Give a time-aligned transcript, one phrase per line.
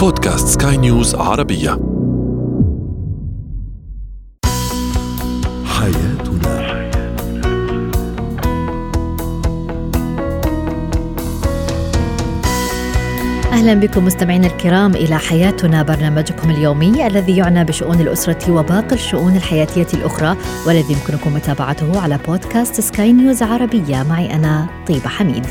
[0.00, 1.70] بودكاست سكاي نيوز عربية.
[5.64, 6.60] حياتنا.
[13.52, 19.86] أهلا بكم مستمعينا الكرام إلى حياتنا برنامجكم اليومي الذي يعنى بشؤون الأسرة وباقي الشؤون الحياتية
[19.94, 20.36] الأخرى
[20.66, 24.02] والذي يمكنكم متابعته على بودكاست سكاي نيوز عربية.
[24.02, 25.46] معي أنا طيبة حميد.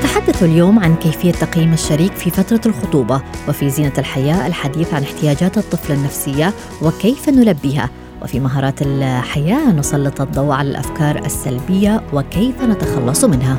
[0.00, 5.58] نتحدث اليوم عن كيفية تقييم الشريك في فترة الخطوبة وفي زينة الحياة الحديث عن احتياجات
[5.58, 7.90] الطفل النفسية وكيف نلبيها
[8.22, 13.56] وفي مهارات الحياة نسلط الضوء على الأفكار السلبية وكيف نتخلص منها.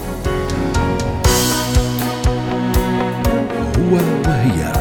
[3.78, 3.96] هو
[4.28, 4.81] وهي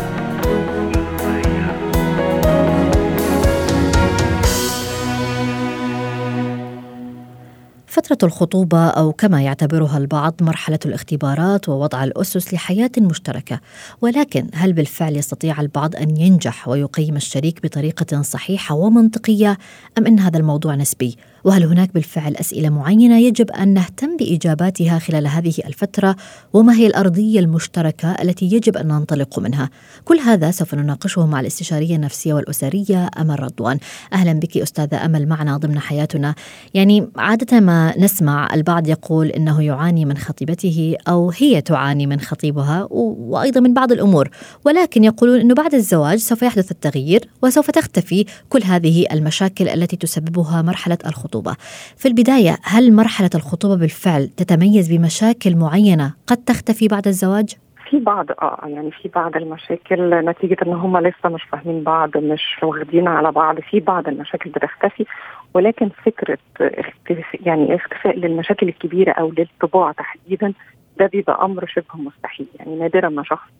[8.11, 13.61] فترة الخطوبة أو كما يعتبرها البعض مرحلة الاختبارات ووضع الأسس لحياة مشتركة،
[14.01, 19.59] ولكن هل بالفعل يستطيع البعض أن ينجح ويقيم الشريك بطريقة صحيحة ومنطقية
[19.99, 25.27] أم أن هذا الموضوع نسبي؟ وهل هناك بالفعل أسئلة معينة يجب أن نهتم بإجاباتها خلال
[25.27, 26.17] هذه الفترة؟
[26.53, 29.71] وما هي الأرضية المشتركة التي يجب أن ننطلق منها؟
[30.05, 33.79] كل هذا سوف نناقشه مع الاستشارية النفسية والأسرية أمل رضوان.
[34.13, 36.35] أهلا بك أستاذة أمل معنا ضمن حياتنا.
[36.75, 42.89] يعني عادة ما نسمع البعض يقول إنه يعاني من خطيبته أو هي تعاني من خطيبها
[42.91, 44.31] وأيضا من بعض الأمور
[44.65, 50.63] ولكن يقولون إنه بعد الزواج سوف يحدث التغيير وسوف تختفي كل هذه المشاكل التي تسببها
[50.63, 50.99] مرحلة
[51.35, 51.57] الخطوبة.
[51.97, 57.55] في البداية هل مرحلة الخطوبة بالفعل تتميز بمشاكل معينة قد تختفي بعد الزواج؟
[57.91, 62.57] في بعض آه يعني في بعض المشاكل نتيجة إن هم لسه مش فاهمين بعض مش
[62.63, 65.07] واخدين على بعض في بعض المشاكل بتختفي
[65.55, 70.53] ولكن فكرة اختفاء يعني اختفاء للمشاكل الكبيرة أو للطباع تحديدا
[70.99, 73.51] ده بيبقى أمر شبه مستحيل يعني نادرا ما شخص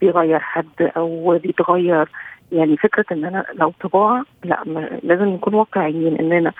[0.00, 2.08] بيغير حد أو بيتغير
[2.52, 4.64] يعني فكرة إن أنا لو طباع لأ
[5.02, 6.52] لازم نكون واقعيين إننا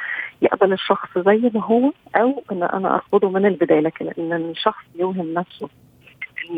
[0.42, 5.34] يقبل الشخص زي ما هو أو إن أنا أرفضه من البداية لكن إن الشخص يوهم
[5.34, 5.66] نفسه.
[5.66, 5.81] ان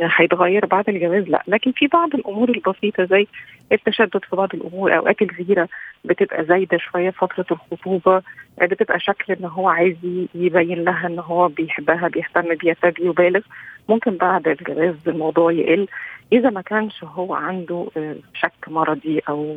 [0.02, 3.26] هيتغير بعد الجواز؟ لا لكن في بعض الأمور البسيطة زي
[3.72, 5.68] التشدد في بعض الأمور أوقات الغيرة
[6.04, 8.22] بتبقى زايدة شوية فترة الخطوبة
[8.62, 9.96] بتبقى شكل إن هو عايز
[10.34, 13.40] يبين لها إن هو بيحبها بيهتم بيها فبيبالغ
[13.88, 15.88] ممكن بعد الجواز الموضوع يقل.
[16.32, 17.86] إذا ما كانش هو عنده
[18.34, 19.56] شك مرضي أو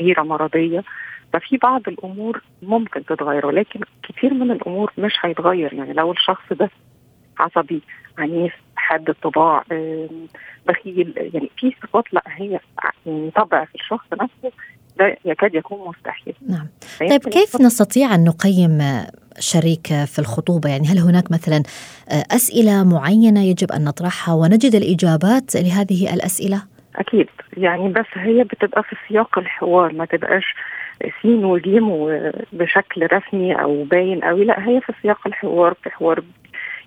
[0.00, 0.84] غيرة مرضية
[1.32, 5.74] ففي بعض الأمور ممكن تتغير ولكن كثير من الأمور مش هيتغير.
[5.74, 6.70] يعني لو الشخص ده
[7.38, 7.82] عصبي
[8.18, 9.64] عنيف حاد الطباع
[10.66, 12.60] بخيل يعني في صفات لا هي
[13.06, 14.56] يعني طبع في الشخص نفسه
[14.98, 16.34] ده يكاد يكون مستحيل.
[16.48, 16.66] نعم.
[17.00, 18.78] طيب كيف نستطيع أن نقيم
[19.38, 21.62] شريك في الخطوبة؟ يعني هل هناك مثلا
[22.08, 26.62] أسئلة معينة يجب أن نطرحها ونجد الإجابات لهذه الأسئلة؟
[26.96, 27.28] أكيد.
[27.56, 30.44] يعني بس هي بتبقى في سياق الحوار ما تبقاش
[31.22, 31.90] سين وجيم
[32.52, 36.22] بشكل رسمي أو باين قوي لا هي في سياق الحوار في حوار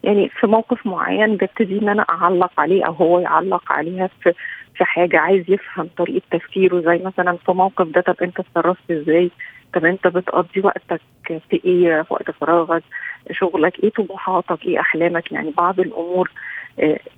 [0.05, 4.33] يعني في موقف معين ببتدي إن أنا أعلق عليه أو هو يعلق عليها في
[4.75, 9.31] في حاجة عايز يفهم طريقة تفكيره زي مثلا في موقف ده طب أنت اتصرفت إزاي؟
[9.73, 12.83] طب أنت بتقضي وقتك في إيه في وقت فراغك؟
[13.31, 16.31] شغلك إيه طموحاتك؟ إيه أحلامك؟ يعني بعض الأمور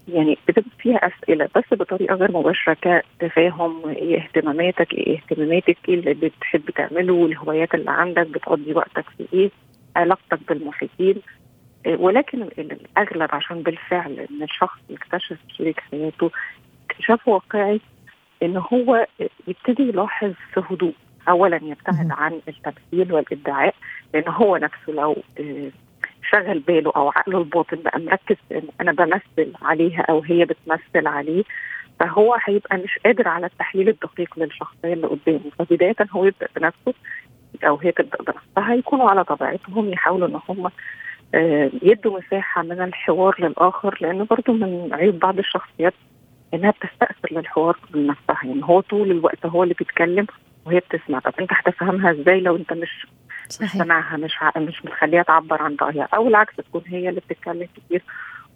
[0.08, 2.78] يعني بتبقى فيها أسئلة بس بطريقة غير مباشرة
[3.20, 9.28] كتفاهم إيه اهتماماتك؟ إيه اهتماماتك؟ إيه اللي بتحب تعمله؟ الهوايات اللي عندك بتقضي وقتك في
[9.34, 9.50] إيه؟
[9.96, 11.16] علاقتك بالمحيطين
[11.88, 16.32] ولكن الأغلب عشان بالفعل إن الشخص يكتشف شريك حياته
[16.90, 17.82] اكتشاف واقعي
[18.44, 19.08] إن هو
[19.48, 20.94] يبتدي يلاحظ في هدوء.
[21.30, 23.76] اولا يبتعد عن التمثيل والإدعاء
[24.14, 25.16] لأن هو نفسه لو
[26.32, 31.44] شغل باله أو عقله الباطن بقى مركز إن أنا بمثل عليها أو هي بتمثل عليه
[32.00, 35.50] فهو هيبقى مش قادر على التحليل الدقيق للشخصية اللي قدامه.
[35.60, 36.94] فبداية هو يبدأ بنفسه
[37.64, 40.70] أو هي تبدأ بنفسها يكونوا على طبيعتهم يحاولوا إن هم
[41.84, 45.94] يدوا مساحة من الحوار للآخر لأنه برضو من عيوب بعض الشخصيات
[46.54, 48.38] إنها بتستأثر للحوار من نفسها.
[48.44, 50.28] يعني هو طول الوقت هو اللي بيتكلم
[50.66, 51.20] وهي بتسمع.
[51.20, 53.08] طب أنت هتفهمها إزاي لو أنت مش
[53.50, 53.70] صحيح.
[53.76, 54.52] مش سامعها مش ع...
[54.60, 58.04] مش مخليها تعبر عن رأيها؟ أو العكس تكون هي اللي بتتكلم كتير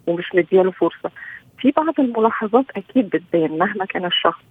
[0.06, 1.10] ومش مدياله فرصة.
[1.58, 3.58] في بعض الملاحظات أكيد بتبان.
[3.58, 4.42] مهما كان الشخص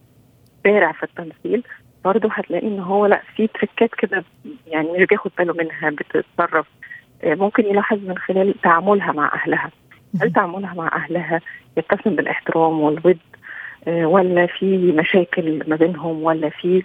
[0.63, 1.63] بارع في التمثيل
[2.05, 4.23] برضه هتلاقي إن هو لأ في تريكات كده
[4.67, 6.67] يعني مش بياخد باله منها بتتصرف.
[7.23, 9.71] ممكن يلاحظ من خلال تعاملها مع أهلها.
[10.21, 11.41] هل تعاملها مع أهلها
[11.77, 13.17] يتسم بالاحترام والود
[13.87, 16.83] ولا في مشاكل ما بينهم ولا في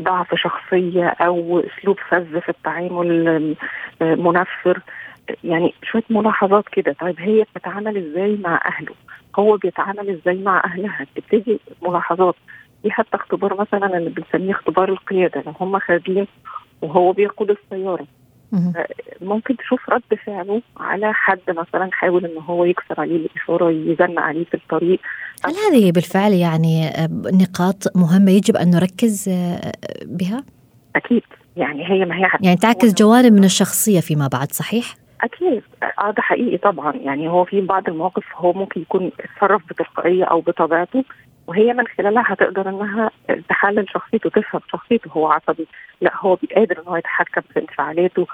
[0.00, 3.54] ضعف شخصية أو أسلوب فذ في التعامل
[4.00, 4.80] منفر؟
[5.44, 6.92] يعني شوية ملاحظات كده.
[7.00, 8.94] طيب هي بتتعامل إزاي مع أهله؟
[9.38, 12.34] هو بيتعامل إزاي مع أهلها؟ تبتدي ملاحظات.
[12.82, 16.26] في حتى اختبار مثلا اللي بنسميه اختبار القيادة لو هم خارجين
[16.82, 18.02] وهو بيقود السيارة.
[18.02, 18.25] مهم.
[19.20, 24.44] ممكن تشوف رد فعله على حد مثلا حاول إن هو يكسر عليه الإشارة يزن عليه
[24.44, 25.00] في الطريق.
[25.44, 27.08] هل هذه بالفعل يعني آه،
[27.42, 29.72] نقاط مهمة يجب أن نركز آه،
[30.04, 30.44] بها؟
[30.96, 31.22] أكيد.
[31.56, 35.62] يعني هي ما هي حتى يعني تعكس جوانب من الشخصية فيما بعد صحيح؟ أكيد.
[35.82, 36.96] آه ده حقيقي طبعا.
[36.96, 41.04] يعني هو في بعض المواقف هو ممكن يكون اتصرف بتلقائية أو بطبيعته.
[41.46, 43.10] وهي من خلالها هتقدر إنها
[43.48, 45.66] تحلل شخصيته تفهم شخصيته هو عصبي.
[46.00, 48.26] لا هو قادر إن هو يتحكم في انفعالاته.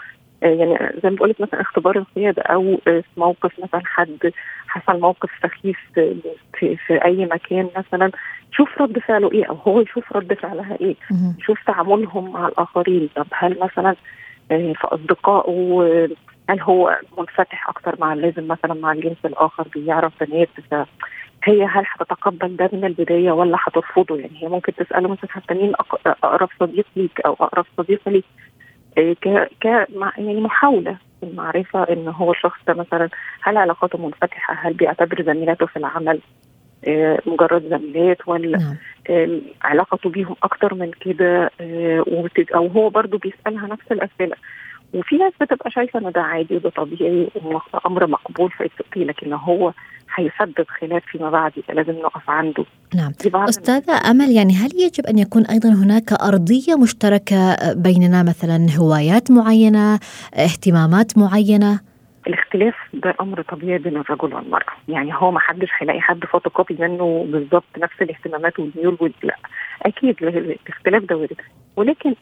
[0.42, 4.32] آه، يعني زي ما بقول لك مثلا اختبار القيادة أو آه، في موقف مثلا حد
[4.68, 8.10] حصل موقف سخيف في, في, أي مكان مثلا
[8.52, 10.96] شوف رد فعله إيه أو هو يشوف رد فعلها إيه.
[11.10, 11.36] مهم.
[11.38, 13.08] يشوف تعاملهم مع الآخرين.
[13.16, 13.96] طب هل مثلا
[14.50, 16.08] آه، في أصدقائه آه،
[16.50, 20.48] هل هو منفتح أكتر مع اللازم مثلا مع الجنس الآخر بيعرف بنات
[21.44, 25.72] هي هل هتتقبل ده من البداية ولا هترفضه؟ يعني هي ممكن تسأله مثلا حتى مين
[26.06, 28.24] أقرب صديق ليك أو أقرب صديقه ليك.
[28.98, 29.28] آه، ك
[29.60, 29.64] ك
[30.18, 33.08] يعني محاولة المعرفة إن هو الشخص ده مثلا
[33.42, 36.20] هل علاقاته منفتحة؟ هل بيعتبر زميلاته في العمل؟
[36.88, 38.76] آه، مجرد زميلات ولا نعم.
[39.10, 41.50] آه، علاقته بيهم أكتر من كده؟
[42.54, 44.36] أو هو برضو بيسألها نفس الأسئلة.
[44.94, 49.72] وفي ناس بتبقى شايفة ان ده عادي وده طبيعي وأمر مقبول في okay لكن هو
[50.14, 52.64] هيسبب خلاف فيما بعد يبقى لازم نقف عنده.
[52.94, 53.12] نعم.
[53.34, 59.98] أستاذة أمل يعني هل يجب أن يكون أيضا هناك أرضية مشتركة بيننا مثلا هوايات معينة
[60.34, 61.80] اهتمامات معينة؟
[62.26, 64.72] الاختلاف ده أمر طبيعي بين الرجل والمرأة.
[64.88, 69.36] يعني هو ما حدش هيلاقي حد فوتوكوبي منه بالظبط نفس الاهتمامات والميول وال- لا
[69.82, 71.36] أكيد ال- الاختلاف ده وارد.
[71.76, 72.14] ولكن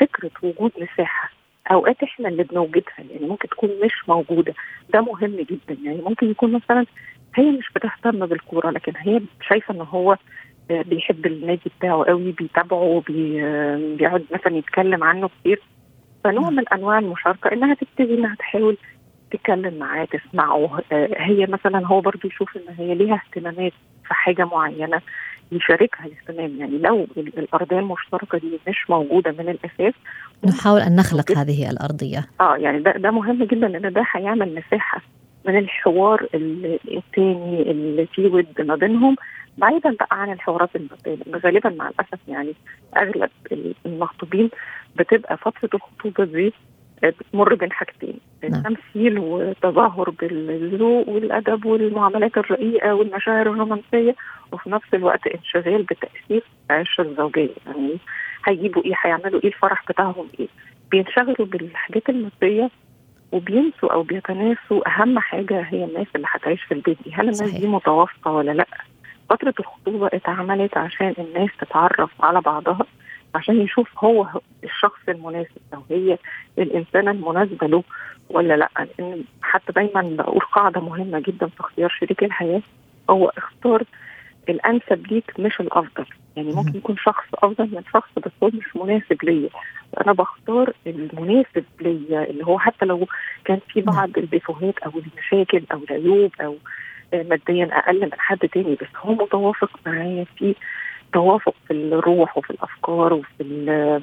[0.00, 1.30] فكرة وجود مساحة
[1.70, 4.54] أوقات إحنا اللي بنوجدها يعني ممكن تكون مش موجودة.
[4.94, 5.76] ده مهم جدا.
[5.84, 6.86] يعني ممكن يكون مثلا
[7.34, 10.16] هي مش بتهتم بالكورة لكن هي شايفة إن هو
[10.70, 13.42] بيحب النادي بتاعه قوي بيتابعه بي
[13.96, 15.62] بيقعد مثلا يتكلم عنه كتير.
[16.24, 18.76] فنوع من أنواع المشاركة إنها تبتدي إنها تحاول
[19.30, 20.80] تتكلم معاه تسمعه.
[20.92, 23.72] آه، هي مثلا هو برضو يشوف إن هي ليها اهتمامات
[24.08, 25.00] في حاجة معينة.
[25.52, 29.94] يشاركها الاهتمام يعني لو ال- الأرضية المشتركة دي مش موجودة من الأساس
[30.44, 32.26] نحاول أن نخلق هذه الأرضية.
[32.40, 35.02] آه يعني ده ده مهم جدا لأن ده هيعمل مساحة
[35.46, 39.16] من الحوار ال- التاني اللي فيه ود ما بينهم.
[39.58, 40.70] بعيدا بقى عن الحوارات
[41.06, 42.54] لأن غالبا مع الأسف يعني
[42.96, 44.50] أغلب ال- المخطوبين
[44.96, 46.52] بتبقى فترة الخطوبة دي
[47.02, 48.14] بتمر بين حاجتين
[48.50, 48.62] نعم.
[48.62, 54.14] تمثيل وتظاهر بالذوق والأدب والمعاملات الرقيقة والمشاعر الرومانسية
[54.52, 57.48] وفي نفس الوقت انشغال بتاثير العشره الزوجية.
[57.66, 57.98] يعني
[58.46, 60.48] هيجيبوا إيه؟ هيعملوا إيه؟ الفرح بتاعهم إيه؟
[60.90, 62.70] بينشغلوا بالحاجات المادية
[63.32, 67.12] وبينسوا أو بيتناسوا أهم حاجة هي الناس اللي هتعيش في البيت دي.
[67.14, 67.60] هل الناس صحيح.
[67.60, 68.66] دي متوافقة ولا لأ؟
[69.30, 72.86] فترة الخطوبة اتعملت عشان الناس تتعرف على بعضها.
[73.34, 74.28] عشان يشوف هو
[74.64, 76.18] الشخص المناسب أو هي
[76.58, 77.82] الإنسانة المناسبة له
[78.30, 78.68] ولا لأ.
[78.98, 82.62] لأن حتى دايما بقول قاعدة مهمة جدا في اختيار شريك الحياة.
[83.10, 83.82] هو اختار
[84.48, 86.06] الأنسب ليك مش الأفضل.
[86.36, 86.52] يعني.
[86.52, 89.48] ممكن يكون شخص أفضل من شخص بس هو مش مناسب ليا.
[90.00, 93.06] أنا بختار المناسب ليا اللي هو حتى لو
[93.44, 96.56] كان في بعض الديفوهات أو المشاكل أو العيوب أو
[97.12, 100.54] ماديا أقل من حد تاني بس هو متوافق معايا في
[101.12, 104.00] توافق في الروح وفي الأفكار وفي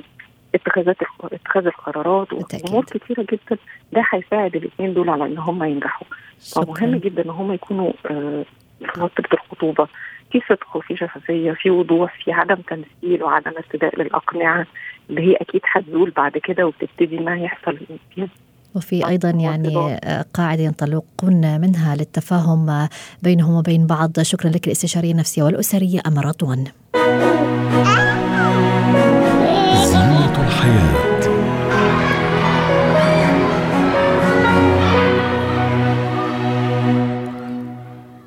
[0.56, 2.34] اتخاذات اتخاذ القرارات.
[2.34, 3.58] وامور كتيرة جدا.
[3.94, 6.08] ده هيساعد الاثنين دول على إن هم ينجحوا.
[6.56, 8.46] فمهم جدا إن هم يكونوا آه،
[8.80, 9.88] في فتره الخطوبة.
[10.32, 14.68] في صدق وفي شفافية في وضوح في عدم تمثيل وعدم ارتداء للاقنعه
[15.10, 17.80] اللي هي أكيد هتزول بعد كده وبتبتدي إنها يحصل.
[18.16, 18.28] فيها
[18.76, 19.78] وفي أيضا يعني.
[20.04, 22.90] آه، قاعدة ينطلقون منها للتفاهم آه،
[23.24, 24.22] بينهم وبين بعض.
[24.22, 26.64] شكرا لك الاستشارية النفسية والأسرية أمل رضوان
[29.86, 31.15] زينة الحياة.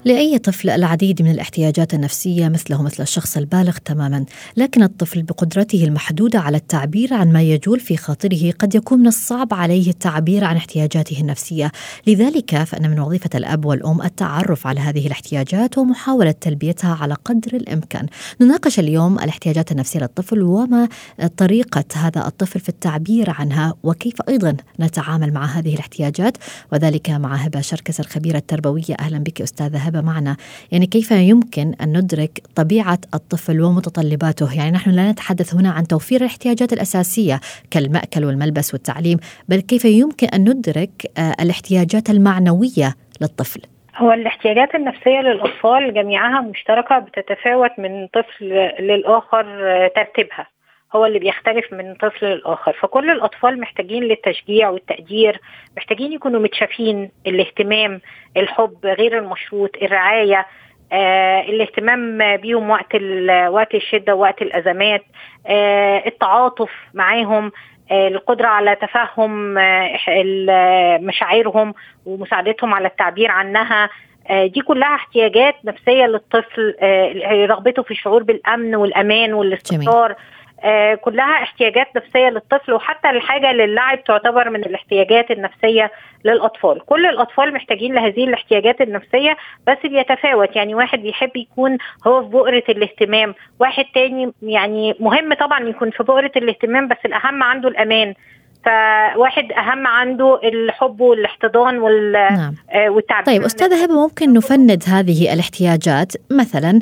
[0.04, 4.24] لأي طفل العديد من الاحتياجات النفسية مثله مثل الشخص البالغ تماما،
[4.56, 9.54] لكن الطفل بقدرته المحدودة على التعبير عن ما يجول في خاطره قد يكون من الصعب
[9.54, 11.72] عليه التعبير عن احتياجاته النفسية،
[12.06, 18.06] لذلك فإن من وظيفة الأب والأم التعرف على هذه الاحتياجات ومحاولة تلبيتها على قدر الإمكان.
[18.40, 20.88] نناقش اليوم الاحتياجات النفسية للطفل وما
[21.36, 26.36] طريقة هذا الطفل في التعبير عنها وكيف أيضا نتعامل مع هذه الاحتياجات.
[26.72, 28.96] وذلك مع هبة شركس الخبيرة التربوية.
[29.00, 30.36] أهلا بك أستاذة هبة معنا.
[30.72, 36.20] يعني كيف يمكن أن ندرك طبيعة الطفل ومتطلباته؟ يعني نحن لا نتحدث هنا عن توفير
[36.20, 37.40] الاحتياجات الأساسية
[37.70, 39.18] كالمأكل والملبس والتعليم
[39.48, 43.60] بل كيف يمكن أن ندرك آه، الاحتياجات المعنوية للطفل؟
[43.96, 48.44] هو الاحتياجات النفسية للأطفال جميعها مشتركة بتتفاوت من طفل
[48.80, 49.44] للآخر
[49.96, 50.46] ترتيبها.
[50.96, 55.40] هو اللي بيختلف من طفل للآخر فكل الأطفال محتاجين للتشجيع والتقدير
[55.76, 57.10] محتاجين يكونوا متشافين.
[57.26, 58.00] الاهتمام
[58.36, 60.46] الحب غير المشروط الرعاية
[60.92, 62.94] آه الاهتمام بيهم وقت
[63.48, 65.02] وقت الشدة ووقت الأزمات
[65.46, 67.52] آه التعاطف معاهم
[67.90, 71.74] آه القدرة على تفهم آه مشاعرهم
[72.06, 73.90] ومساعدتهم على التعبير عنها.
[74.30, 80.14] آه دي كلها احتياجات نفسية للطفل آه رغبته في الشعور بالأمن والأمان والاستقرار.
[81.00, 85.90] كلها احتياجات نفسية للطفل وحتى الحاجة للعب تعتبر من الاحتياجات النفسية
[86.24, 86.86] للأطفال.
[86.86, 89.36] كل الأطفال محتاجين لهذه الاحتياجات النفسية
[89.66, 90.56] بس بيتفاوت.
[90.56, 96.02] يعني واحد بيحب يكون هو في بؤرة الاهتمام واحد تاني يعني مهم طبعا يكون في
[96.02, 98.14] بؤرة الاهتمام بس الأهم عنده الأمان.
[98.64, 102.54] فواحد أهم عنده الحب والاحتضان وال نعم.
[102.74, 103.26] والتعبير.
[103.26, 106.78] طيب أستاذة هبة ممكن نفند هذه الاحتياجات؟ مثلا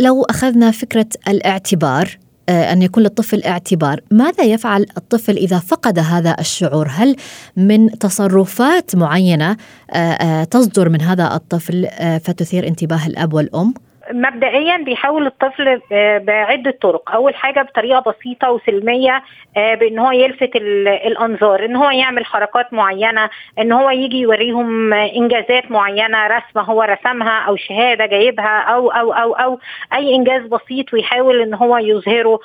[0.00, 2.06] لو أخذنا فكرة الاعتبار
[2.50, 7.16] أن يكون للطفل اعتبار ماذا يفعل الطفل إذا فقد هذا الشعور هل
[7.56, 9.56] من تصرفات معينة
[10.50, 11.88] تصدر من هذا الطفل
[12.24, 13.74] فتثير انتباه الأب والأم؟
[14.12, 15.80] مبدئيا بيحاول الطفل
[16.20, 17.10] بعدة طرق.
[17.10, 19.22] أول حاجة بطريقة بسيطة وسلمية
[19.56, 26.26] بإن هو يلفت الأنظار إن هو يعمل حركات معينة إن هو يجي يوريهم إنجازات معينة
[26.26, 29.58] رسمة هو رسمها أو شهادة جايبها أو أو أو أو
[29.94, 32.40] أي إنجاز بسيط ويحاول إن هو يظهره.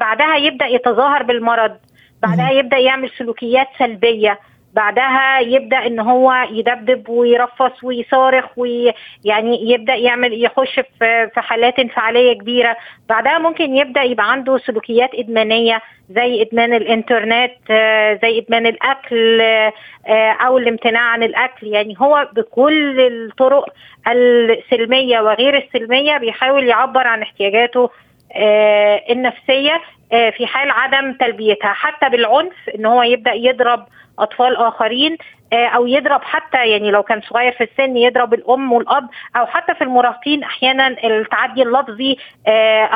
[0.00, 1.76] بعدها يبدأ يتظاهر بالمرض
[2.22, 4.38] بعدها يبدأ يعمل سلوكيات سلبية.
[4.72, 12.32] بعدها يبدأ إن هو يدبدب ويرفص ويصارخ ويعني يبدأ يعمل يخش في في حالات انفعالية
[12.32, 12.76] كبيرة.
[13.08, 17.54] بعدها ممكن يبدأ يبقى عنده سلوكيات إدمانية زي إدمان الإنترنت
[18.22, 19.40] زي إدمان الأكل
[20.46, 21.66] أو الامتناع عن الأكل.
[21.66, 23.64] يعني هو بكل الطرق
[24.08, 27.90] السلمية وغير السلمية بيحاول يعبر عن احتياجاته
[29.10, 29.80] النفسية.
[30.12, 33.86] في حال عدم تلبيتها حتى بالعنف إن هو يبدأ يضرب
[34.18, 35.16] أطفال آخرين
[35.52, 39.84] أو يضرب حتى يعني لو كان صغير في السن يضرب الأم والأب أو حتى في
[39.84, 42.16] المراهقين أحيانا التعدي اللفظي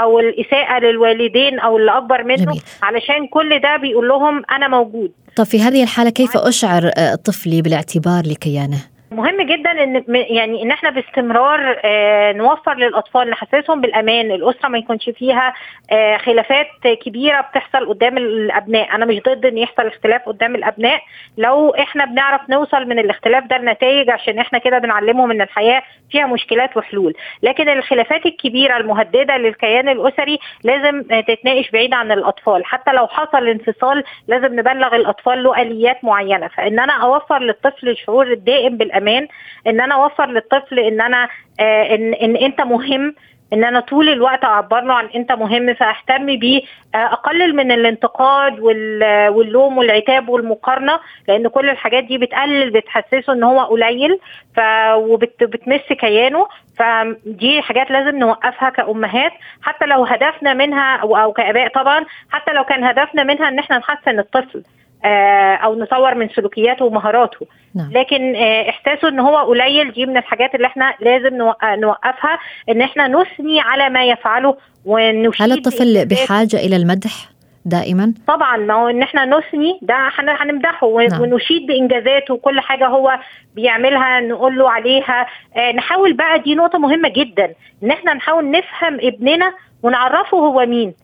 [0.02, 2.44] أو الإساءة للوالدين أو اللي أكبر منه.
[2.44, 2.62] جميل.
[2.82, 5.12] علشان كل ده بيقول لهم أنا موجود.
[5.37, 6.90] طب في هذه الحالة كيف أشعر
[7.25, 8.78] طفلي بالاعتبار لكيانه؟
[9.10, 14.30] مهم جدا إن يعني إن إحنا باستمرار آه نوفر للأطفال نحسسهم بالأمان.
[14.30, 15.54] الأسرة ما يكونش فيها
[15.92, 16.66] آه خلافات
[17.04, 18.94] كبيرة بتحصل قدام الأبناء.
[18.94, 21.00] أنا مش ضد إن يحصل اختلاف قدام الأبناء.
[21.38, 26.26] لو إحنا بنعرف نوصل من الاختلاف ده لنتائج عشان إحنا كده بنعلمهم إن الحياة فيها
[26.26, 27.14] مشكلات وحلول.
[27.42, 32.64] لكن الخلافات الكبيرة المهددة للكيان الأسري لازم تتناقش بعيد عن الأطفال.
[32.64, 36.48] حتى لو حصل انفصال لازم نبلغ الأطفال له آليات معينة.
[36.48, 39.28] فإن أنا أوفر للطفل الشعور الدائم بالأمان الأمان
[39.66, 41.28] إن أنا أوفر للطفل إن أنا
[41.60, 43.14] آه إن إن أنت مهم
[43.52, 46.62] إن أنا طول الوقت اعبر له عن أنت مهم فأهتم بيه
[46.94, 50.98] أقلل من الانتقاد واللوم والعتاب والمقارنة
[51.28, 54.18] لأن كل الحاجات دي بتقلل بتحسسه إن هو قليل
[54.56, 54.60] ف
[54.94, 56.46] وبتمس كيانه
[56.78, 62.84] فدي حاجات لازم نوقفها كأمهات حتى لو هدفنا منها أو, كآباء طبعا حتى لو كان
[62.84, 64.62] هدفنا منها إن إحنا نحسن الطفل.
[65.64, 67.46] أو نطور من سلوكياته ومهاراته.
[67.75, 67.90] نعم.
[67.92, 68.36] لكن
[68.68, 73.88] إحساسه إن هو قليل دي من الحاجات اللي إحنا لازم نوقفها إن إحنا نثني على
[73.90, 77.10] ما يفعله ونشيد هل الطفل بحاجة إلى المدح
[77.64, 81.20] دائما؟ طبعا ما هو إن إحنا نثني ده هنمدحه نعم.
[81.20, 83.18] ونشيد بإنجازاته وكل حاجة هو
[83.54, 85.26] بيعملها نقول له عليها.
[85.75, 90.94] نحاول بقى دي نقطة مهمة جدا إن إحنا نحاول نفهم ابننا ونعرفه هو مين.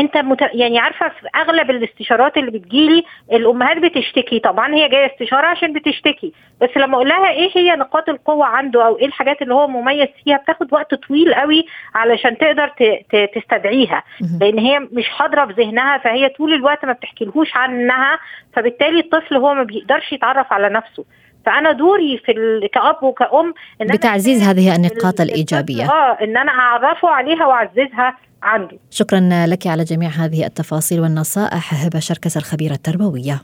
[0.00, 0.40] انت مت...
[0.54, 4.38] يعني عارفة في أغلب الاستشارات اللي بتجيلي الأمهات بتشتكي.
[4.38, 6.32] طبعا هي جاية استشارة عشان بتشتكي.
[6.60, 10.08] بس لما أقول لها إيه هي نقاط القوة عنده أو إيه الحاجات اللي هو مميز
[10.24, 12.82] فيها بتاخد وقت طويل قوي علشان تقدر ت...
[12.82, 13.30] ت...
[13.34, 14.02] تستدعيها.
[14.40, 18.18] لأن هي مش حاضرة في ذهنها فهي طول الوقت ما بتحكيلهوش عنها
[18.52, 21.04] فبالتالي الطفل هو ما بيقدرش يتعرف على نفسه.
[21.46, 22.70] فأنا دوري في ال...
[22.70, 25.84] كأب وكأم إن بتعزيز هذه النقاط الإيجابية.
[25.90, 28.16] آه إن أنا أعرفه عليها وأعززها.
[28.42, 28.78] عنده.
[28.90, 33.42] شكرا لك على جميع هذه التفاصيل والنصائح هبة شركس الخبيرة التربوية.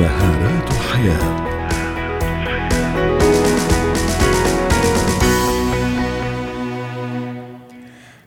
[0.00, 1.53] مهارات الحياة.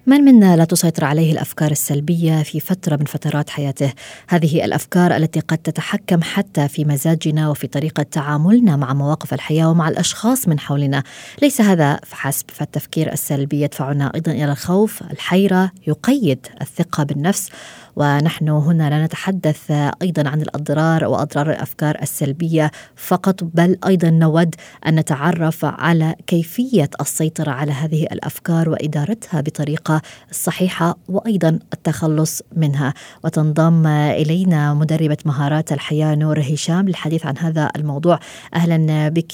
[0.08, 3.94] من منا لا تسيطر عليه الأفكار السلبية في فترة من فترات حياته؟
[4.28, 9.90] هذه الأفكار التي قد تتحكم حتى في مزاجنا وفي طريقة تعاملنا مع مواقف الحياة ومع
[9.90, 11.04] الأشخاص من حولنا.
[11.42, 17.50] ليس هذا فحسب فالتفكير السلبي يدفعنا أيضا إلى الخوف الحيرة يقيد الثقة بالنفس
[17.98, 24.56] ونحن هنا لا نتحدث أيضا عن الأضرار وأضرار الأفكار السلبية فقط بل أيضا نود
[24.88, 30.01] أن نتعرف على كيفية السيطرة على هذه الأفكار وإدارتها بطريقة
[30.32, 32.94] صحيحة وأيضا التخلص منها.
[33.24, 38.20] وتنضم إلينا مدربة مهارات الحياة نور هشام للحديث عن هذا الموضوع.
[38.54, 39.32] أهلا بك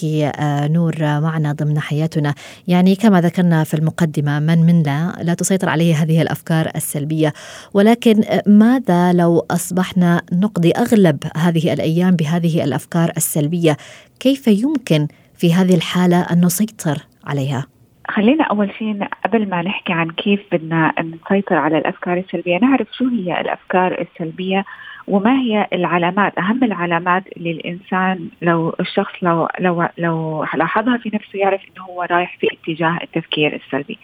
[0.72, 2.34] نور معنا ضمن حياتنا.
[2.67, 7.34] يعني كما ذكرنا في المقدمة من منا لا تسيطر عليه هذه الأفكار السلبية.
[7.74, 13.77] ولكن ماذا لو أصبحنا نقضي أغلب هذه الأيام بهذه الأفكار السلبية
[14.19, 17.73] كيف يمكن في هذه الحالة أن نسيطر عليها؟
[18.10, 23.07] خلينا أول شيء قبل ما نحكي عن كيف بدنا نسيطر على الأفكار السلبية نعرف شو
[23.07, 24.65] هي الأفكار السلبية
[25.07, 31.62] وما هي العلامات أهم العلامات للانسان لو الشخص لو لو لو لاحظها في نفسه يعرف
[31.62, 34.00] إنه هو رايح في اتجاه التفكير السلبي.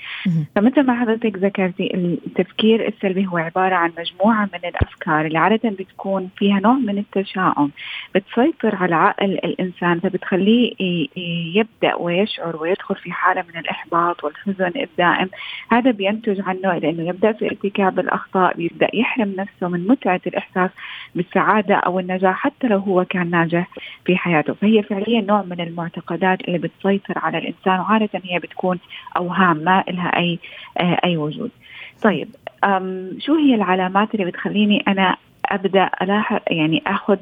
[0.55, 6.29] فمثل ما حضرتك ذكرتي التفكير السلبي هو عبارة عن مجموعة من الأفكار اللي عادة بتكون
[6.37, 7.71] فيها نوع من التشاؤم.
[8.15, 10.73] بتسيطر على عقل الإنسان فبتخليه
[11.55, 13.88] يبدأ ويشعر ويدخل في حالة من الإحباط.
[14.23, 15.29] والحزن الدائم.
[15.71, 20.69] هذا بينتج عنه لأنه يبدأ في ارتكاب الأخطاء بيبدأ يحرم نفسه من متعة الإحساس
[21.15, 23.67] بالسعادة أو النجاح حتى لو هو كان ناجح
[24.05, 24.53] في حياته.
[24.53, 28.79] فهي فعليا نوع من المعتقدات اللي بتسيطر على الإنسان وعادة هي بتكون
[29.17, 30.39] أوهام ما لها أي
[30.77, 31.51] آه، أي وجود.
[32.03, 32.29] طيب
[33.19, 37.17] شو هي العلامات اللي بتخليني أنا أبدأ ألاحظ يعني أخذ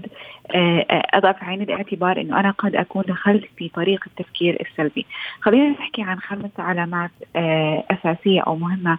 [1.13, 5.05] اضع في عين الاعتبار إنه أنا قد أكون دخلت في طريق التفكير السلبي.
[5.41, 8.97] خلينا نحكي عن خمس علامات آه، أساسية أو مهمة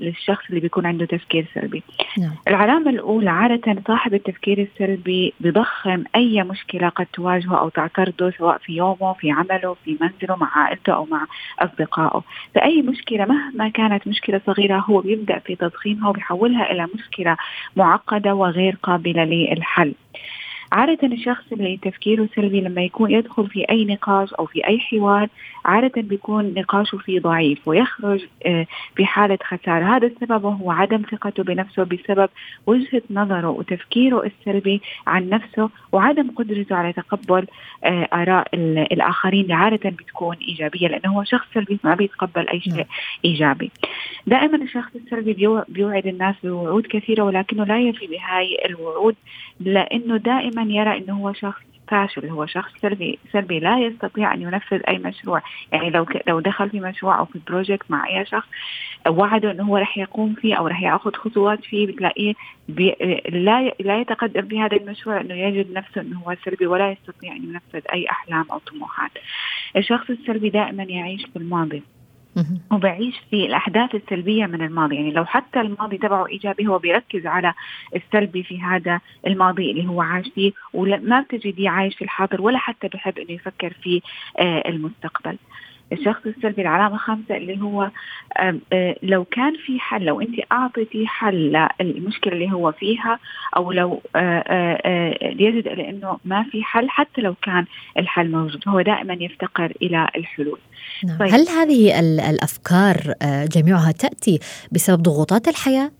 [0.00, 1.82] للشخص اللي بيكون عنده تفكير سلبي.
[2.18, 2.34] نعم.
[2.48, 8.72] العلامة الأولى عادة صاحب التفكير السلبي بضخم أي مشكلة قد تواجهه أو تعترضه سواء في
[8.72, 11.26] يومه، في عمله، في منزله، مع عائلته أو مع
[11.58, 12.22] أصدقائه.
[12.54, 17.36] فأي مشكلة مهما كانت مشكلة صغيرة هو بيبدأ في تضخيمها وبيحولها إلى مشكلة
[17.76, 19.94] معقدة وغير قابلة للحل.
[20.72, 25.28] عادة الشخص اللي تفكيره سلبي لما يكون يدخل في أي نقاش أو في أي حوار
[25.64, 31.42] عادة بيكون نقاشه فيه ضعيف ويخرج آه، في حالة خسارة هذا السبب هو عدم ثقته
[31.42, 32.28] بنفسه بسبب
[32.66, 37.46] وجهة نظره وتفكيره السلبي عن نفسه وعدم قدرته على تقبل
[37.84, 38.48] آه، آراء
[38.92, 42.86] الآخرين اللي عادة بتكون إيجابية لأنه هو شخص سلبي ما بيتقبل أي شيء.
[43.24, 43.70] إيجابي
[44.26, 45.32] دائما الشخص السلبي
[45.68, 49.14] بيوعد الناس بوعود كثيرة ولكنه لا يفي بهاي الوعود
[49.60, 54.80] لأنه دائما يرى أنه هو شخص فاشل هو شخص سلبي سلبي لا يستطيع أن ينفذ
[54.88, 55.42] أي مشروع.
[55.72, 58.48] يعني لو لو دخل في مشروع أو في project مع أي شخص
[59.08, 62.34] وعده إنه هو راح يقوم فيه أو راح يأخذ خطوات فيه بتلاقيه
[62.68, 62.94] بي
[63.28, 67.80] لا لا يتقدم بهذا المشروع انه يجد نفسه إنه هو سلبي ولا يستطيع أن ينفذ
[67.92, 69.10] أي أحلام أو طموحات.
[69.76, 71.82] الشخص السلبي دائما يعيش في الماضي
[72.72, 74.96] وبعيش في الأحداث السلبية من الماضي.
[74.96, 77.54] يعني لو حتى الماضي تبعه إيجابي هو بيركز على
[77.96, 82.88] السلبي في هذا الماضي اللي هو عاش فيه وما بتجديه عايش في الحاضر ولا حتى
[82.88, 84.02] بحب إنه يفكر في
[84.38, 85.38] آه، المستقبل.
[85.92, 87.90] الشخص السلبي العلامة خمسة اللي هو
[88.72, 93.18] آه، لو كان في حل لو أنت أعطيتي حل للمشكلة اللي هو فيها
[93.56, 97.64] أو لو آه، يجد لأنه ما في حل حتى لو كان
[97.98, 100.58] الحل موجود هو دائما يفتقر إلى الحلول
[101.04, 101.18] نعم.
[101.18, 101.28] طيب.
[101.28, 102.00] هل هذه
[102.30, 104.38] الأفكار آه، جميعها تأتي
[104.72, 105.90] بسبب ضغوطات الحياة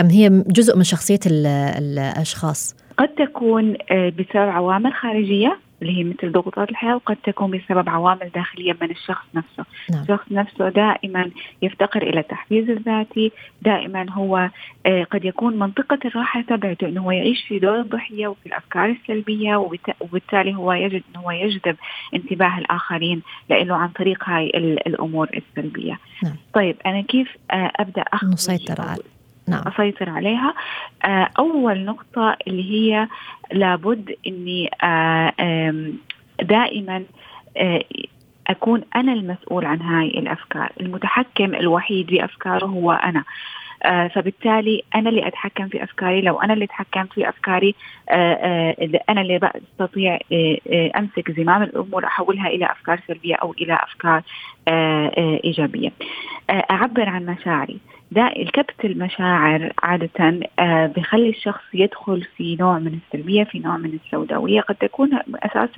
[0.00, 6.32] أم هي جزء من شخصية الأشخاص؟ قد تكون آه، بسبب عوامل خارجية اللي هي مثل
[6.32, 10.02] ضغوطات الحياة وقد تكون بسبب عوامل داخلية من الشخص نفسه نعم.
[10.02, 11.30] الشخص نفسه دائما
[11.62, 14.50] يفتقر إلى التحفيز الذاتي دائما هو
[14.86, 19.56] آه قد يكون منطقة الراحة تبعته أنه هو يعيش في دور الضحية وفي الأفكار السلبية
[20.00, 21.76] وبالتالي هو يجد أنه هو يجذب
[22.14, 24.46] انتباه الآخرين لأنه عن طريق هاي
[24.86, 26.36] الأمور السلبية نعم.
[26.54, 29.02] طيب أنا كيف آه أبدأ أخذ نسيطر على
[29.48, 29.62] نعم.
[29.66, 30.54] أسيطر عليها.
[31.04, 33.08] آه، أول نقطة اللي هي
[33.52, 35.32] لابد إني آه،
[36.42, 37.04] دائما
[37.56, 37.82] آه،
[38.48, 40.72] أكون أنا المسؤول عن هاي الأفكار.
[40.80, 43.24] المتحكم الوحيد بأفكاره هو أنا.
[43.82, 46.20] آه فبالتالي أنا اللي أتحكم في أفكاري.
[46.20, 47.74] لو أنا اللي تحكمت في أفكاري
[48.10, 50.18] آه آه أنا اللي بستطيع
[50.96, 54.22] أمسك زمام الأمور أحولها إلى أفكار سلبية أو إلى أفكار
[55.44, 55.92] إيجابية.
[56.50, 57.78] أعبر عن مشاعري.
[58.10, 63.98] ده الكبت المشاعر عادة آه بخلي الشخص يدخل في نوع من السلبية في نوع من
[64.04, 64.60] السوداوية.
[64.60, 65.68] قد تكون أساس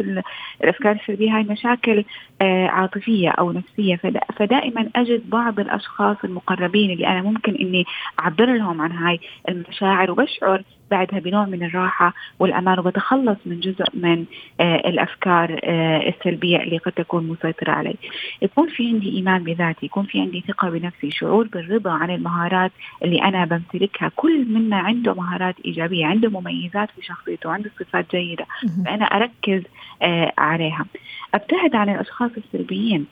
[0.60, 2.04] الأفكار السلبية هاي مشاكل
[2.42, 4.00] آه عاطفية أو نفسية.
[4.36, 7.84] فدائما أجد بعض الأشخاص المقربين اللي أنا ممكن إني
[8.20, 14.24] أعبر لهم عن هاي المشاعر وبشعر بعدها بنوع من الراحة والأمان وبتخلص من جزء من
[14.60, 17.94] آه الأفكار آه السلبية اللي قد تكون مسيطرة علي.
[18.42, 22.72] يكون في عندي إيمان بذاتي، يكون في عندي ثقة بنفسي، شعور بالرضا عن المهارات
[23.04, 28.46] اللي أنا بمتلكها، كل منا عنده مهارات إيجابية، عنده مميزات في شخصيته، عنده صفات جيدة،
[28.84, 29.62] فأنا أركز
[30.02, 30.84] آه عليها.
[31.34, 33.06] أبتعد عن الأشخاص السلبيين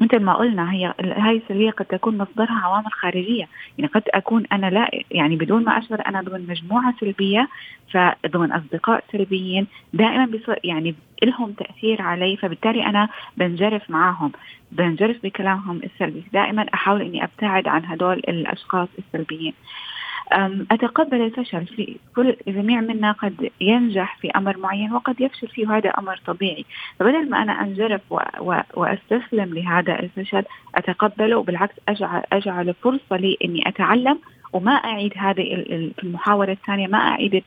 [0.00, 3.48] مثل ما قلنا هي هاي السلبيه قد تكون مصدرها عوامل خارجية.
[3.78, 7.48] يعني قد أكون أنا لا يعني بدون ما أشعر أنا ضمن مجموعة سلبية
[7.92, 10.28] فضمن أصدقاء سلبيين دائما
[10.64, 14.32] يعني لهم تأثير علي فبالتالي أنا بنجرف معاهم
[14.72, 16.24] بنجرف بكلامهم السلبي.
[16.32, 19.52] دائما أحاول إني أبتعد عن هدول الأشخاص السلبيين.
[20.70, 25.90] أتقبل الفشل في كل جميع منا قد ينجح في أمر معين وقد يفشل فيه وهذا
[25.90, 26.64] أمر طبيعي.
[26.98, 28.00] فبدل ما أنا أنجرف
[28.74, 30.42] وأستسلم لهذا الفشل
[30.74, 31.36] أتقبله.
[31.36, 34.18] وبالعكس أجعل, أجعل فرصة لي أني أتعلم
[34.52, 35.64] وما أعيد هذه
[35.96, 36.86] في المحاولة الثانية.
[36.86, 37.42] ما أعيد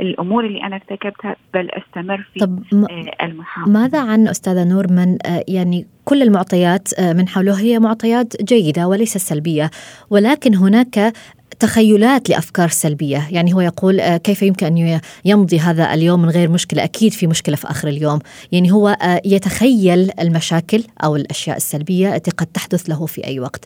[0.00, 3.72] الأمور اللي أنا ارتكبتها بل أستمر في طب آه، المحاولة.
[3.72, 8.88] ماذا عن أستاذة نور من آه، يعني كل المعطيات آه، من حوله هي معطيات جيدة
[8.88, 9.70] وليست سلبية
[10.10, 11.12] ولكن هناك
[11.60, 16.50] تخيلات لأفكار سلبية، يعني هو يقول آه، كيف يمكن أن يمضي هذا اليوم من غير
[16.50, 18.18] مشكلة، أكيد في مشكلة في آخر اليوم،
[18.52, 23.64] يعني هو آه، يتخيل المشاكل أو الأشياء السلبية التي قد تحدث له في أي وقت.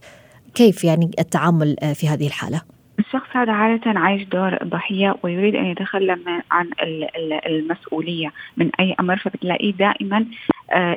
[0.54, 2.61] كيف يعني التعامل آه، في هذه الحالة؟
[2.98, 6.16] الشخص هذا عادة عايش دور الضحية ويريد أن يتخلى
[6.50, 6.70] عن
[7.46, 10.24] المسؤولية من أي أمر فبتلاقيه دائما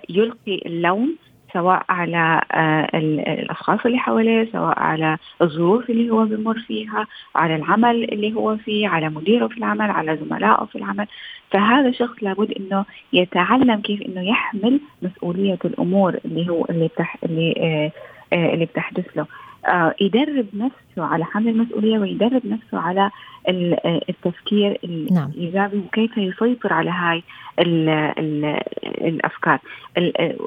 [0.09, 1.15] يلقي اللوم
[1.53, 8.03] سواء على آه، الأشخاص اللي حواليه سواء على الظروف اللي هو بمر فيها على العمل
[8.03, 11.07] اللي هو فيه على مديره في العمل على زملائه في العمل.
[11.51, 17.53] فهذا الشخص لابد إنه يتعلم كيف إنه يحمل مسؤولية الأمور اللي هو اللي بتح اللي
[17.57, 17.91] آه
[18.35, 19.25] آه اللي بتحدث له.
[19.67, 23.11] آه يدرب نفسه على حمل المسؤولية ويدرب نفسه على
[23.49, 24.79] آه، التفكير
[25.11, 25.29] نعم.
[25.29, 27.23] الإيجابي وكيف يسيطر على هاي
[27.59, 29.59] ال ال الأفكار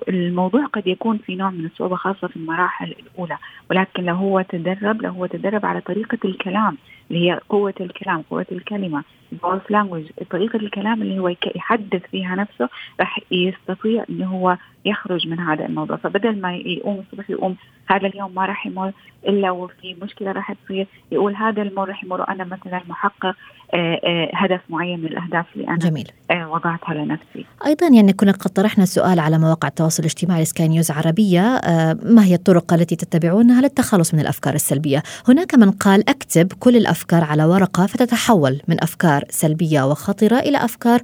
[0.09, 3.39] الموضوع قد يكون في نوع من الصعوبة خاصة في المراحل الأولى
[3.71, 6.77] ولكن لو هو تدرب لو هو تدرب على طريقة الكلام
[7.11, 12.69] اللي هي قوة الكلام ال voice language طريقة الكلام اللي هو يحدث فيها نفسه
[13.01, 18.35] راح يستطيع إنه هو يخرج من هذا الموضوع فبدل ما يقوم الصبح يقوم هذا اليوم
[18.35, 18.93] ما راح يمر
[19.27, 23.37] إلا وفي مشكلة راح تصير يقول هذا الأمر راح يمر أنا مثلا محقق
[23.75, 26.13] آه، آه، هدف معين من الأهداف اللي أنا جميل.
[26.31, 27.47] آه، وضعتها لنفسي.
[27.67, 31.61] أيضا يعني كنا قد طرحنا سؤال على مواقع التواصل الاجتماعي سكاي نيوز عربية
[32.03, 37.25] ما هي الطرق التي تتبعونها للتخلص من الأفكار السلبية؟ هناك من قال أكتب كل الأفكار
[37.25, 41.01] على ورقة فتتحول من أفكار سلبية وخطرة إلى أفكار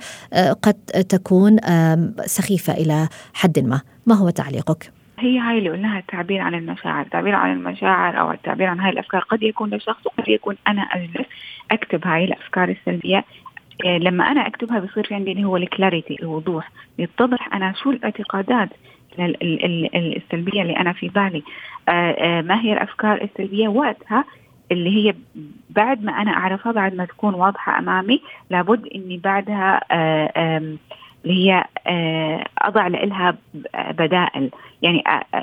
[0.62, 0.74] قد
[1.08, 1.56] تكون
[2.26, 7.00] سخيفة إلى حد ما، ما هو تعليقك؟ هي هاي اللي قلناها التعبير عن المشاعر.
[7.00, 11.26] التعبير عن المشاعر أو التعبير عن هاي الأفكار قد يكون لشخص وقد يكون أنا أجلس
[11.70, 13.24] أكتب هاي الأفكار السلبية.
[13.84, 16.70] إيه، لما أنا أكتبها بصير في عندي اللي هو الكلاريتي الوضوح.
[16.98, 18.68] يتضح أنا شو الاعتقادات
[19.18, 21.42] السلبية اللي أنا في بالي.
[21.88, 24.24] آه، آه، ما هي الأفكار السلبية؟ وقتها
[24.72, 25.14] اللي هي
[25.70, 30.76] بعد ما أنا أعرفها بعد ما تكون واضحة أمامي لابد إني بعدها آه،
[31.26, 33.36] اللي هي آه، أضع لها
[33.74, 34.50] بدائل.
[34.82, 35.02] يعني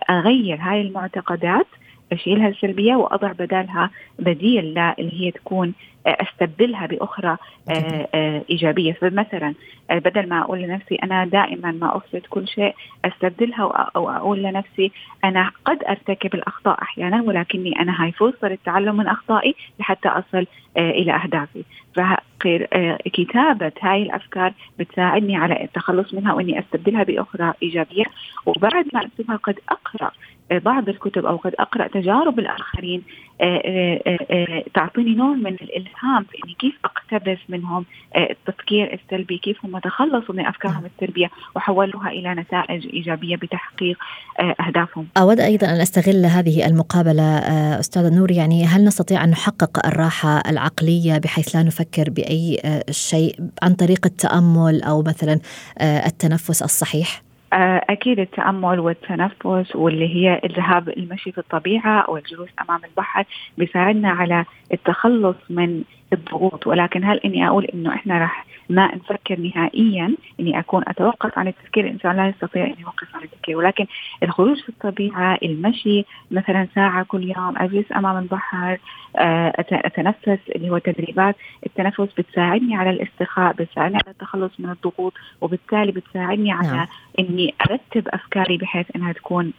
[0.10, 1.68] أغير هاي المعتقدات
[2.14, 5.74] اشيلها السلبية وأضع بدالها بديل اللي هي تكون
[6.08, 7.38] أستبدلها بأخرى
[7.70, 8.94] آه، آه، إيجابية.
[8.94, 9.54] فمثلا
[9.92, 14.92] آه، بدل ما أقول لنفسي أنا دائما ما أفسد كل شيء أستبدلها أو أقول لنفسي
[15.24, 20.46] أنا قد أرتكب الأخطاء أحيانا ولكني أنا هاي فرصه للتعلم من أخطائي لحتى أصل
[20.78, 21.64] إلى أهدافي.
[21.96, 28.06] فكتابة هاي الأفكار بتساعدني على التخلص منها وإني أستبدلها بأخرى إيجابية.
[28.46, 30.12] وبعد ما أكتبها قد أقرأ
[30.60, 33.04] بعض الكتب أو قد أقرأ تجارب الآخرين
[33.42, 33.62] آه،
[34.08, 37.86] آه، آه، تعطيني نوع من الإلهام في إني كيف أقتبس منهم
[38.18, 43.98] التفكير السلبي كيف هم تخلصوا من أفكارهم السلبية وحولوها إلى نتائج إيجابية بتحقيق
[44.40, 45.08] أهدافهم.
[45.18, 47.38] أود أيضا أن أستغل هذه المقابلة
[47.80, 52.62] أستاذة نور يعني هل نستطيع أن نحقق الراحة العقلية بحيث لا نفكر بأي
[52.92, 55.40] شيء عن طريق التأمل أو مثلا
[55.82, 62.82] التنفس الصحيح؟ آه، أكيد التأمل والتنفس واللي هي الذهاب المشي في الطبيعة أو الجلوس أمام
[62.86, 63.24] البحر
[63.58, 66.68] بيساعدنا على التخلص من الضغوط.
[66.68, 71.86] ولكن هل إني أقول إنه إحنا راح ما نفكر نهائيا إني أكون أتوقف عن التفكير
[71.86, 73.86] الانسان لا يستطيع أن يوقف عن التفكير ولكن
[74.24, 78.80] الخروج في الطبيعة المشي مثلا ساعة كل يوم أجلس أمام البحر
[79.18, 85.92] آه، أتنفس اللي هو تدريبات التنفس بتساعدني على الاسترخاء بتساعدني على التخلص من الضغوط وبالتالي
[85.92, 86.88] بتساعدني على نعم.
[87.20, 89.54] إني أرتب أفكاري بحيث إنها تكون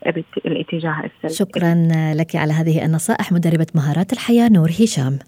[0.44, 1.34] بالاتجاه السلبي.
[1.34, 1.74] شكرا
[2.14, 5.18] لك على هذه النصائح مدربة مهارات الحياة نور هشام.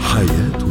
[0.00, 0.67] حياتنا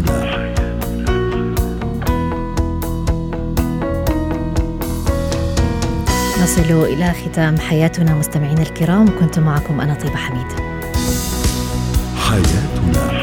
[6.57, 10.47] نصل إلى ختام حياتنا مستمعينا الكرام كنت معكم أنا طيبة حميد
[12.15, 13.16] حياتنا.